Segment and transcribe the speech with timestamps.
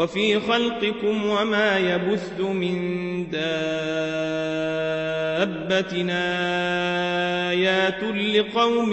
[0.00, 2.76] وفي خلقكم وما يبث من
[3.30, 3.40] دابة
[7.50, 8.92] آيات لقوم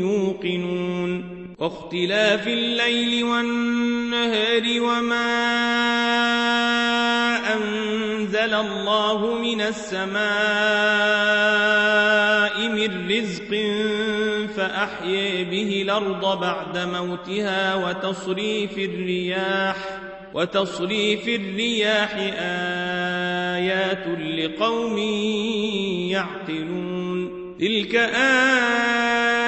[0.00, 5.34] يوقنون واختلاف الليل والنهار وما
[7.54, 10.14] أنزل الله من السماء
[12.68, 13.50] من رزق
[14.56, 20.03] فأحيي به الأرض بعد موتها وتصريف الرياح
[20.34, 22.14] وتصريف الرياح
[23.58, 24.06] آيات
[24.38, 24.98] لقوم
[26.10, 27.30] يعقلون.
[27.60, 27.94] تلك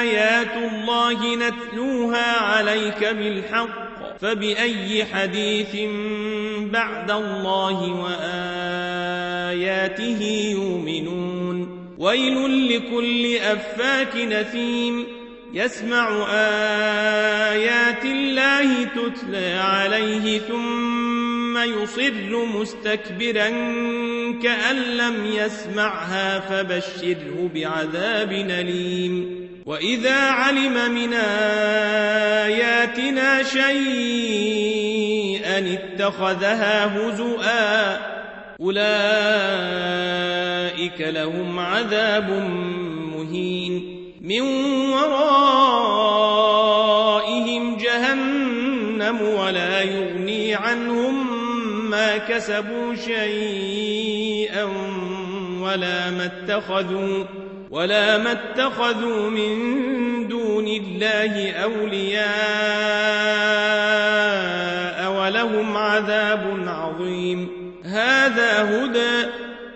[0.06, 3.86] آيات الله نتلوها عليك بالحق.
[4.20, 5.76] فبأي حديث
[6.72, 9.32] بعد الله وآياته
[10.52, 11.86] يؤمنون.
[11.98, 16.26] ويل لكل أفاك نثيم يسمع
[17.52, 23.48] آيات الله تتلى عليه ثم يصر مستكبرا
[24.42, 29.46] كأن لم يسمعها فبشره بعذاب أليم.
[29.66, 31.12] وإذا علم من
[32.44, 34.78] آياتنا شيئا
[35.74, 37.96] اتخذها هزؤا
[38.60, 38.80] أولئك
[41.00, 42.30] لهم عذاب
[43.16, 43.95] مهين.
[44.26, 44.40] من
[44.90, 46.16] ورائهم
[47.76, 51.46] جهنم ولا يغني عنهم
[51.90, 54.64] ما كسبوا شيئا
[55.60, 57.24] ولا ما اتخذوا
[57.70, 62.26] ولا ما اتخذوا من دون الله أولياء
[65.12, 67.48] ولهم عذاب عظيم.
[67.84, 69.26] هذا هدى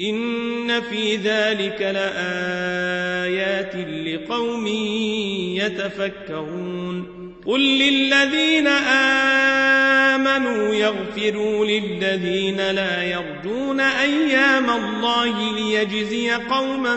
[0.00, 3.74] إن في ذلك لآيات
[4.06, 4.66] لقوم
[5.56, 8.66] يتفكرون قل للذين
[10.16, 16.96] آمنوا يغفروا للذين لا يرجون أيام الله ليجزي قوما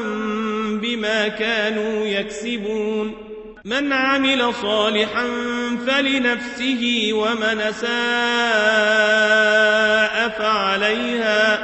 [0.81, 3.25] بما كانوا يكسبون
[3.65, 5.25] من عمل صالحا
[5.87, 7.85] فلنفسه ومن ساء
[10.29, 11.54] فعليها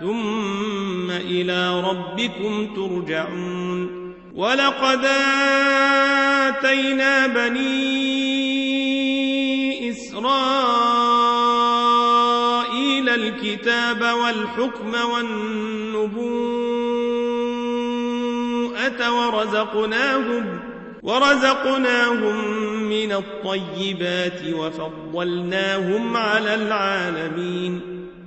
[0.00, 4.08] ثم إلى ربكم ترجعون.
[4.34, 5.04] ولقد
[6.48, 7.88] آتينا بني
[9.90, 10.28] إسرائيل
[13.08, 16.20] الكتاب والحكم والنبوءة
[19.12, 20.60] ورزقناهم
[21.02, 22.44] ورزقناهم
[22.82, 27.97] من الطيبات وفضلناهم على العالمين.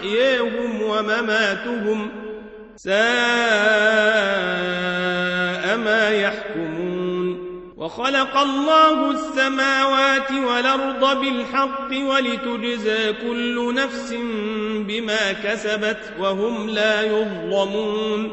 [0.00, 2.10] محياهم ومماتهم
[2.76, 2.96] ساء
[5.76, 14.14] ما يحكمون وخلق الله السماوات والأرض بالحق ولتجزى كل نفس
[14.86, 18.32] بما كسبت وهم لا يظلمون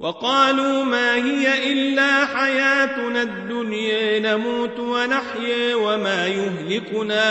[0.00, 7.24] وقالوا ما هي إلا حياتنا الدنيا نموت ونحيا وما يهلكنا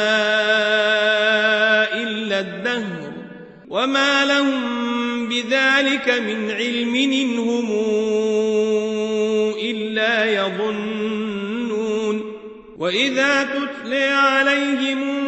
[1.94, 3.12] إلا الدهر.
[3.69, 7.71] وما لهم بذلك من علم إنهم
[9.62, 11.19] إلا يظنون.
[12.77, 15.19] وإذا تتلي عليهم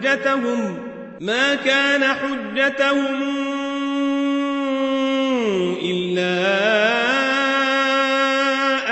[0.00, 0.78] حجتهم
[1.20, 3.22] ما كان حجتهم
[5.82, 6.40] إلا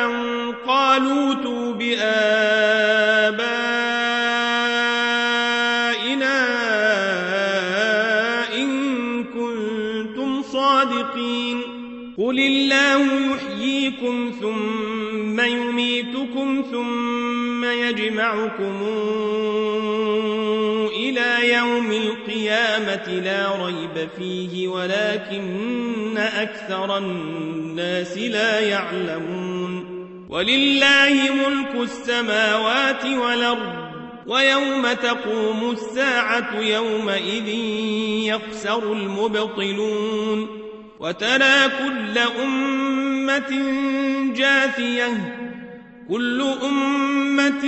[0.05, 2.19] أن قالوا تو بآبائنا
[8.55, 11.79] إن كنتم صادقين.
[12.19, 13.03] قل الله
[13.33, 18.83] يحييكم ثم يميتكم ثم يجمعكم
[21.09, 29.99] إلى يوم القيامة لا ريب فيه ولكن أكثر الناس لا يعلمون.
[30.29, 33.89] ولله ملك السماوات والأرض
[34.27, 37.49] ويوم تقوم الساعة يومئذ
[38.29, 40.49] يخسر المبطلون.
[41.01, 43.51] وترى كل أمة
[44.37, 45.39] جاثية
[46.09, 47.65] كل أمة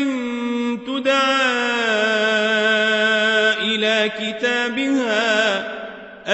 [0.86, 2.29] تدعى
[4.06, 5.80] كتابها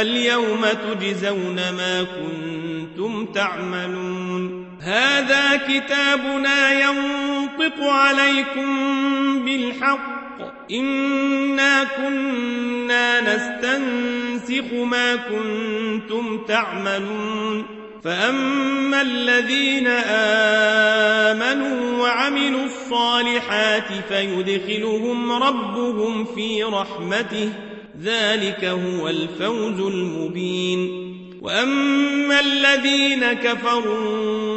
[0.01, 4.67] اليوم تجزون ما كنتم تعملون.
[4.81, 8.69] هذا كتابنا ينطق عليكم
[9.45, 10.17] بالحق.
[10.71, 17.86] إنا كنا نستنسخ ما كنتم تعملون.
[18.05, 19.87] فأما الذين
[21.27, 27.53] آمنوا وعملوا الصالحات فيدخلهم ربهم في رحمته
[28.03, 31.07] ذلك هو الفوز المبين
[31.43, 34.57] وأما الذين كفروا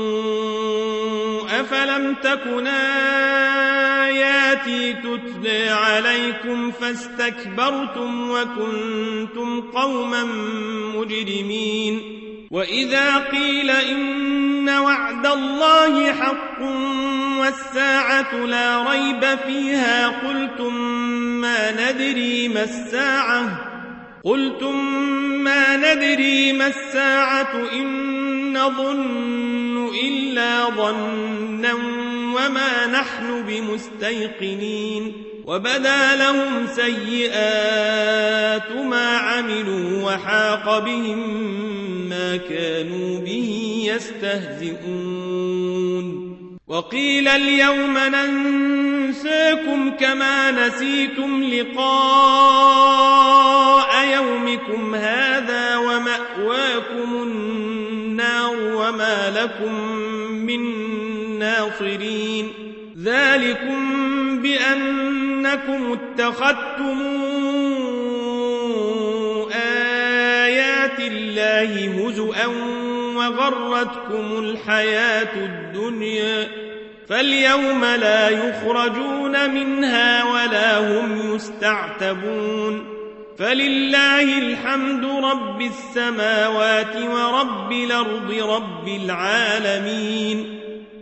[1.62, 2.68] أفلم تكن
[4.10, 10.24] آياتي تتلى عليكم فاستكبرتم وكنتم قوما
[10.96, 12.02] مجرمين.
[12.52, 16.62] وإذا قيل إن وعد الله حق
[17.40, 20.76] والساعة لا ريب فيها قلتم
[21.42, 23.66] ما ندري ما الساعة.
[24.24, 24.86] قلتم
[25.44, 31.89] ما ندري ما الساعة إن نظن إلا ظنا
[32.50, 35.14] وما نحن بمستيقنين
[35.46, 41.20] وبدا لهم سيئات ما عملوا وحاق بهم
[42.10, 45.30] ما كانوا به يستهزئون.
[46.68, 51.90] وقيل اليوم ننساكم كما نسيتم لقاء
[54.16, 59.74] يومكم هذا ومأواكم النار وما لكم
[60.46, 60.90] من
[61.50, 62.52] ناصرين
[63.04, 67.02] ذلكم بأنكم اتخذتم
[69.54, 72.46] آيات الله هزؤا
[73.16, 76.48] وغرتكم الحياة الدنيا.
[77.10, 83.00] فاليوم لا يخرجون منها ولا هم يستعتبون.
[83.40, 90.59] فلله الحمد رب السماوات ورب الأرض رب العالمين.